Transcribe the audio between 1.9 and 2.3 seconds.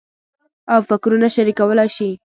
شي.